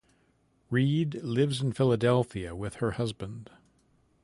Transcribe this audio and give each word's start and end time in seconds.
Reid 0.71 1.21
lives 1.23 1.61
in 1.61 1.73
Philadelphia 1.73 2.55
with 2.55 2.77
her 2.77 2.93
husband. 2.93 3.51